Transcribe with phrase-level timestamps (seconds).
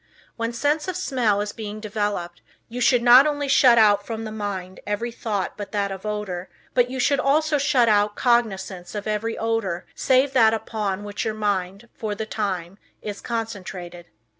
[0.35, 4.31] When sense of smell is being developed, you should not only shut out from the
[4.31, 9.05] mind every thought but that of odor, but you should also shut out cognizance of
[9.05, 14.07] every odor save that upon which your mind, for the time, is concentrated.